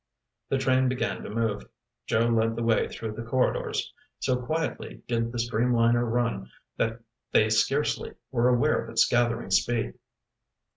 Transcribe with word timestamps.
The 0.49 0.57
train 0.57 0.89
began 0.89 1.21
to 1.21 1.29
move. 1.29 1.69
Joe 2.07 2.25
led 2.25 2.55
the 2.55 2.63
way 2.63 2.87
through 2.87 3.11
the 3.11 3.21
corridors. 3.21 3.93
So 4.17 4.35
quietly 4.35 5.03
did 5.07 5.31
the 5.31 5.37
streamliner 5.37 6.09
run 6.09 6.49
that 6.77 7.01
they 7.33 7.49
scarcely 7.51 8.13
were 8.31 8.49
aware 8.49 8.83
of 8.83 8.89
its 8.89 9.05
gathering 9.07 9.51
speed. 9.51 9.93